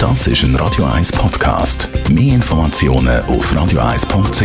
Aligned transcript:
Das 0.00 0.26
ist 0.26 0.42
ein 0.44 0.56
Radio 0.56 0.86
1 0.86 1.12
Podcast. 1.12 1.90
Mehr 2.08 2.36
Informationen 2.36 3.20
auf 3.24 3.52
radio1.ch. 3.52 4.42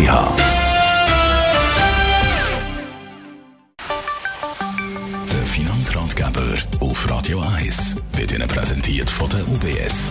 Der 5.31 5.45
Finanzratgeber 5.45 6.57
auf 6.81 7.09
Radio 7.09 7.39
1 7.39 7.95
wird 8.17 8.33
Ihnen 8.33 8.49
präsentiert 8.49 9.09
von 9.09 9.29
der 9.29 9.47
UBS. 9.47 10.09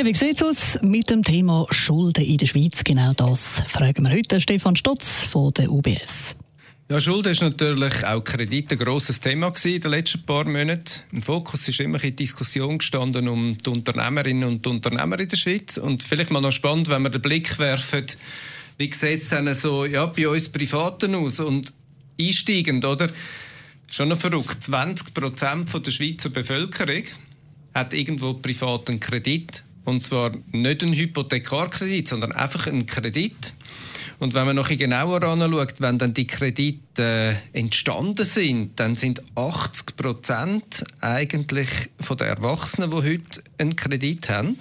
Wie 0.00 0.14
sieht 0.14 0.40
es 0.40 0.42
aus 0.44 0.78
mit 0.80 1.10
dem 1.10 1.24
Thema 1.24 1.66
Schulden 1.70 2.24
in 2.24 2.38
der 2.38 2.46
Schweiz? 2.46 2.84
Genau 2.84 3.12
das 3.14 3.40
fragen 3.66 4.06
wir 4.06 4.14
heute 4.14 4.40
Stefan 4.40 4.76
Stotz 4.76 5.08
von 5.28 5.52
der 5.54 5.72
UBS. 5.72 6.36
Ja, 6.90 6.98
Schulden 6.98 7.32
ist 7.32 7.42
natürlich 7.42 8.02
auch 8.06 8.24
Kredit 8.24 8.72
ein 8.72 8.78
grosses 8.78 9.20
Thema 9.20 9.52
in 9.62 9.78
den 9.78 9.90
letzten 9.90 10.24
paar 10.24 10.46
Monaten. 10.46 11.02
Im 11.12 11.20
Fokus 11.20 11.68
ist 11.68 11.80
immer 11.80 12.02
in 12.02 12.16
Diskussion 12.16 12.78
gestanden 12.78 13.28
um 13.28 13.58
die 13.58 13.68
Unternehmerinnen 13.68 14.48
und 14.48 14.66
Unternehmer 14.66 15.20
in 15.20 15.28
der 15.28 15.36
Schweiz. 15.36 15.76
Und 15.76 16.02
vielleicht 16.02 16.30
mal 16.30 16.40
noch 16.40 16.50
spannend, 16.50 16.88
wenn 16.88 17.02
wir 17.02 17.10
den 17.10 17.20
Blick 17.20 17.58
werfen, 17.58 18.06
wie 18.78 18.90
sieht 18.90 19.20
es 19.20 19.28
dann 19.28 19.52
so 19.52 19.84
ja, 19.84 20.06
bei 20.06 20.30
uns 20.30 20.48
Privaten 20.48 21.14
aus? 21.14 21.40
Und 21.40 21.74
einsteigend, 22.18 22.86
oder? 22.86 23.10
Schon 23.90 24.08
noch 24.08 24.18
verrückt. 24.18 24.64
20 24.64 25.12
Prozent 25.12 25.86
der 25.86 25.90
Schweizer 25.90 26.30
Bevölkerung 26.30 27.02
hat 27.74 27.92
irgendwo 27.92 28.32
privaten 28.32 28.98
Kredit. 28.98 29.62
Und 29.84 30.06
zwar 30.06 30.32
nicht 30.52 30.82
einen 30.82 30.94
Hypothekarkredit, 30.94 32.08
sondern 32.08 32.32
einfach 32.32 32.66
einen 32.66 32.86
Kredit. 32.86 33.52
Und 34.18 34.34
wenn 34.34 34.46
man 34.46 34.56
noch 34.56 34.68
ein 34.68 34.78
genauer 34.78 35.22
anschaut, 35.22 35.80
wenn 35.80 35.98
dann 35.98 36.12
die 36.12 36.26
Kredite 36.26 37.40
äh, 37.52 37.58
entstanden 37.58 38.24
sind, 38.24 38.78
dann 38.80 38.96
sind 38.96 39.22
80 39.36 39.96
Prozent 39.96 40.84
eigentlich 41.00 41.68
von 42.00 42.16
den 42.16 42.26
Erwachsenen, 42.26 42.90
die 42.90 42.96
heute 42.96 43.42
einen 43.58 43.76
Kredit 43.76 44.28
haben, 44.28 44.56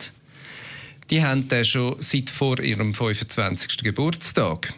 die 1.09 1.23
haben 1.23 1.47
den 1.47 1.65
schon 1.65 1.95
seit 1.99 2.29
vor 2.29 2.59
ihrem 2.59 2.93
25. 2.93 3.77
Geburtstag. 3.77 4.73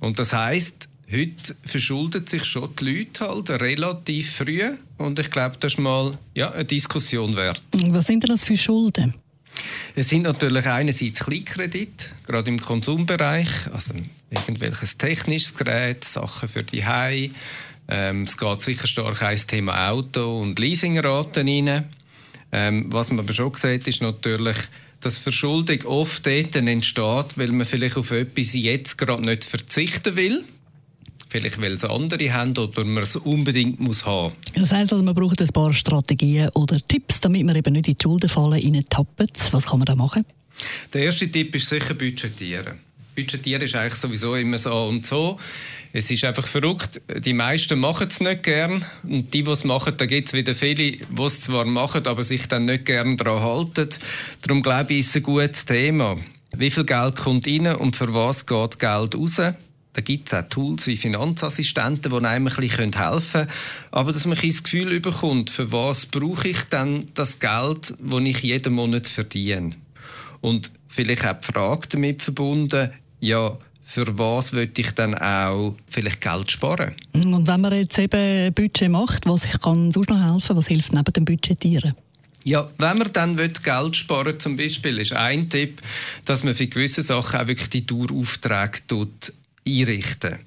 Und 0.00 0.18
das 0.18 0.32
heißt, 0.32 0.88
heute 1.12 1.56
verschulden 1.64 2.26
sich 2.26 2.44
schon 2.44 2.74
die 2.76 2.84
Leute 2.84 3.28
halt 3.28 3.50
relativ 3.50 4.36
früh. 4.36 4.62
Und 4.96 5.18
ich 5.18 5.30
glaube, 5.30 5.56
das 5.60 5.74
ist 5.74 5.78
mal 5.78 6.18
ja, 6.34 6.50
eine 6.50 6.64
Diskussion 6.64 7.36
wert. 7.36 7.62
Was 7.88 8.06
sind 8.06 8.22
denn 8.22 8.30
das 8.30 8.44
für 8.44 8.56
Schulden? 8.56 9.14
Es 9.94 10.08
sind 10.08 10.22
natürlich 10.22 10.66
einerseits 10.66 11.20
Kleinkredite, 11.20 12.06
gerade 12.26 12.50
im 12.50 12.60
Konsumbereich, 12.60 13.48
also 13.72 13.94
irgendwelches 14.30 14.96
technisches 14.96 15.54
Gerät, 15.54 16.04
Sachen 16.04 16.48
für 16.48 16.62
die 16.62 16.84
Hai. 16.84 17.30
Ähm, 17.88 18.22
es 18.22 18.38
geht 18.38 18.62
sicher 18.62 18.86
stark 18.86 19.20
ins 19.22 19.46
Thema 19.46 19.90
Auto 19.90 20.40
und 20.40 20.58
Leasingraten 20.58 21.48
rein. 21.48 21.84
Ähm, 22.52 22.86
was 22.88 23.10
man 23.10 23.20
aber 23.20 23.32
schon 23.32 23.54
sieht, 23.54 23.88
ist 23.88 24.02
natürlich, 24.02 24.56
dass 25.00 25.18
Verschuldung 25.18 25.82
oft 25.86 26.26
dort 26.26 26.54
entsteht, 26.54 27.36
weil 27.36 27.48
man 27.48 27.66
vielleicht 27.66 27.96
auf 27.96 28.10
etwas 28.10 28.52
jetzt 28.52 28.98
gerade 28.98 29.22
nicht 29.22 29.44
verzichten 29.44 30.16
will 30.16 30.44
vielleicht 31.30 31.60
weil 31.60 31.72
es 31.72 31.84
andere 31.84 32.32
haben 32.32 32.56
oder 32.58 32.84
man 32.84 33.02
es 33.02 33.16
unbedingt 33.16 33.80
muss 33.80 34.04
haben. 34.04 34.34
Das 34.54 34.72
heisst 34.72 34.92
also, 34.92 35.02
man 35.02 35.14
braucht 35.14 35.40
ein 35.40 35.48
paar 35.48 35.72
Strategien 35.72 36.50
oder 36.54 36.76
Tipps, 36.86 37.20
damit 37.20 37.46
man 37.46 37.56
eben 37.56 37.72
nicht 37.72 37.88
in 37.88 37.94
die 37.94 38.02
Schuldenfalle 38.02 38.60
tappen. 38.88 39.28
Was 39.52 39.66
kann 39.66 39.78
man 39.78 39.86
da 39.86 39.94
machen? 39.94 40.26
Der 40.92 41.04
erste 41.04 41.30
Tipp 41.30 41.54
ist 41.54 41.68
sicher 41.68 41.94
budgetieren. 41.94 42.80
Budgetieren 43.14 43.62
ist 43.62 43.74
eigentlich 43.74 43.94
sowieso 43.94 44.34
immer 44.34 44.58
so 44.58 44.84
und 44.84 45.06
so. 45.06 45.38
Es 45.92 46.10
ist 46.10 46.24
einfach 46.24 46.46
verrückt. 46.46 47.00
Die 47.24 47.32
meisten 47.32 47.80
machen 47.80 48.08
es 48.08 48.20
nicht 48.20 48.44
gern. 48.44 48.84
Und 49.02 49.34
die, 49.34 49.42
die 49.42 49.50
es 49.50 49.64
machen, 49.64 49.94
da 49.96 50.06
gibt 50.06 50.28
es 50.28 50.34
wieder 50.34 50.54
viele, 50.54 50.92
die 50.92 51.22
es 51.22 51.40
zwar 51.40 51.64
machen, 51.64 52.06
aber 52.06 52.22
sich 52.22 52.46
dann 52.46 52.66
nicht 52.66 52.84
gern 52.84 53.16
daran 53.16 53.42
halten. 53.42 53.88
Darum 54.42 54.62
glaube 54.62 54.94
ich, 54.94 55.00
ist 55.00 55.10
es 55.10 55.16
ein 55.16 55.22
gutes 55.24 55.64
Thema. 55.66 56.16
Wie 56.56 56.70
viel 56.70 56.84
Geld 56.84 57.16
kommt 57.16 57.46
rein 57.46 57.74
und 57.76 57.96
für 57.96 58.12
was 58.14 58.46
geht 58.46 58.78
Geld 58.78 59.14
raus? 59.14 59.40
Da 60.00 60.04
gibt 60.04 60.32
es 60.32 60.34
auch 60.34 60.48
Tools 60.48 60.86
wie 60.86 60.96
Finanzassistenten, 60.96 62.10
die 62.10 62.26
einem 62.26 62.46
ein 62.46 62.54
bisschen 62.54 62.94
helfen 62.94 63.32
können. 63.32 63.48
Aber 63.90 64.14
dass 64.14 64.24
man 64.24 64.38
ein 64.38 64.48
das 64.48 64.62
Gefühl 64.62 64.98
bekommt, 64.98 65.50
für 65.50 65.70
was 65.72 66.06
brauche 66.06 66.48
ich 66.48 66.62
denn 66.72 67.10
das 67.12 67.38
Geld, 67.38 67.92
das 68.00 68.20
ich 68.20 68.40
jeden 68.40 68.72
Monat 68.72 69.06
verdiene. 69.06 69.72
Und 70.40 70.70
vielleicht 70.88 71.26
auch 71.26 71.38
die 71.38 71.52
Frage 71.52 71.88
damit 71.90 72.22
verbunden, 72.22 72.92
ja, 73.20 73.58
für 73.82 74.18
was 74.18 74.54
würde 74.54 74.80
ich 74.80 74.90
dann 74.92 75.14
auch 75.16 75.76
vielleicht 75.86 76.22
Geld 76.22 76.50
sparen? 76.50 76.94
Und 77.12 77.46
wenn 77.46 77.60
man 77.60 77.74
jetzt 77.74 77.98
eben 77.98 78.46
ein 78.46 78.54
Budget 78.54 78.88
macht, 78.88 79.26
was 79.26 79.42
kann 79.60 79.92
sonst 79.92 80.08
noch 80.08 80.32
helfen? 80.32 80.56
Was 80.56 80.68
hilft 80.68 80.94
neben 80.94 81.12
dem 81.12 81.26
Budgetieren? 81.26 81.94
Ja, 82.44 82.70
wenn 82.78 82.96
man 82.96 83.12
dann 83.12 83.36
Geld 83.36 83.96
sparen 83.96 84.40
zum 84.40 84.56
Beispiel, 84.56 84.96
ist 84.96 85.12
ein 85.12 85.50
Tipp, 85.50 85.82
dass 86.24 86.42
man 86.42 86.54
für 86.54 86.68
gewisse 86.68 87.02
Sachen 87.02 87.38
auch 87.38 87.46
wirklich 87.48 87.68
die 87.68 87.86
Daueraufträge 87.86 88.78
tut 88.88 89.34
einrichten. 89.66 90.38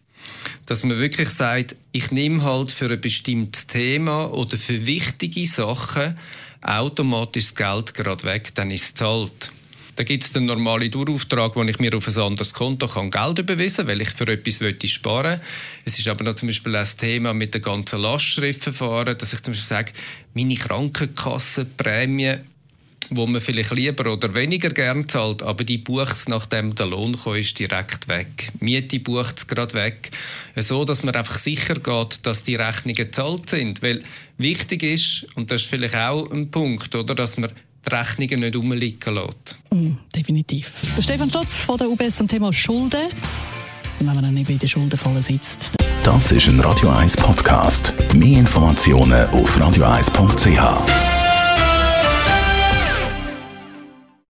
Dass 0.65 0.83
man 0.83 0.99
wirklich 0.99 1.29
sagt, 1.29 1.75
ich 1.91 2.11
nehme 2.11 2.43
halt 2.43 2.71
für 2.71 2.89
ein 2.89 3.01
bestimmtes 3.01 3.67
Thema 3.67 4.31
oder 4.31 4.57
für 4.57 4.85
wichtige 4.85 5.45
Sachen 5.45 6.17
automatisch 6.61 7.53
das 7.53 7.55
Geld 7.55 7.93
gerade 7.93 8.23
weg, 8.23 8.55
dann 8.55 8.71
ist 8.71 8.83
es 8.83 8.93
zahlt. 8.93 9.51
Da 9.95 10.03
gibt 10.03 10.23
es 10.23 10.31
den 10.31 10.45
normalen 10.45 10.89
Dauerauftrag, 10.89 11.55
wo 11.55 11.63
ich 11.63 11.77
mir 11.77 11.95
auf 11.95 12.07
ein 12.07 12.17
anderes 12.17 12.53
Konto 12.53 12.87
kann 12.87 13.11
Geld 13.11 13.37
überweisen 13.37 13.85
kann, 13.85 13.87
weil 13.87 14.01
ich 14.01 14.09
für 14.09 14.27
etwas 14.27 14.59
möchte 14.59 14.87
sparen 14.87 15.39
Es 15.85 15.99
ist 15.99 16.07
aber 16.07 16.23
noch 16.23 16.33
zum 16.33 16.47
Beispiel 16.47 16.73
das 16.73 16.95
Thema 16.95 17.33
mit 17.33 17.53
den 17.53 17.61
ganzen 17.61 18.01
Lastschriftverfahren, 18.01 19.15
dass 19.17 19.33
ich 19.33 19.43
zum 19.43 19.53
Beispiel 19.53 19.67
sage, 19.67 19.91
meine 20.33 20.55
Krankenkassenprämie 20.55 22.37
wo 23.15 23.25
man 23.25 23.41
vielleicht 23.41 23.71
lieber 23.71 24.11
oder 24.11 24.33
weniger 24.35 24.69
gern 24.69 25.07
zahlt, 25.07 25.43
aber 25.43 25.63
die 25.63 25.77
bucht 25.77 26.15
es, 26.15 26.27
nachdem 26.27 26.75
der 26.75 26.87
Lohn 26.87 27.17
kommt, 27.17 27.37
ist 27.37 27.59
direkt 27.59 28.07
weg. 28.07 28.51
Miete 28.59 28.99
bucht 28.99 29.37
es 29.37 29.47
gerade 29.47 29.73
weg. 29.73 30.11
So, 30.55 30.85
dass 30.85 31.03
man 31.03 31.15
einfach 31.15 31.37
sicher 31.37 31.75
geht, 31.75 32.25
dass 32.25 32.43
die 32.43 32.55
Rechnungen 32.55 32.95
gezahlt 32.95 33.49
sind. 33.49 33.81
Weil 33.81 34.03
wichtig 34.37 34.83
ist, 34.83 35.27
und 35.35 35.51
das 35.51 35.61
ist 35.61 35.69
vielleicht 35.69 35.95
auch 35.95 36.29
ein 36.31 36.51
Punkt, 36.51 36.95
oder, 36.95 37.15
dass 37.15 37.37
man 37.37 37.51
die 37.85 37.95
Rechnungen 37.95 38.39
nicht 38.41 38.55
rumliegen 38.55 39.15
lässt. 39.15 39.57
Mm, 39.71 39.93
definitiv. 40.15 40.71
Der 40.95 41.01
Stefan 41.01 41.29
Stotz 41.29 41.53
von 41.53 41.77
der 41.77 41.89
UBS 41.89 42.17
zum 42.17 42.27
Thema 42.27 42.53
Schulden. 42.53 43.05
Und 43.99 44.07
wenn 44.07 44.15
man 44.15 44.23
dann 44.23 44.33
nicht 44.33 44.49
in 44.49 44.59
der 44.59 44.67
Schuldenfalle 44.67 45.21
sitzt. 45.21 45.71
Das 46.03 46.31
ist 46.31 46.47
ein 46.47 46.59
Radio 46.59 46.89
1 46.89 47.15
Podcast. 47.17 47.93
Mehr 48.13 48.39
Informationen 48.39 49.25
auf 49.29 49.57
radio1.ch. 49.57 51.12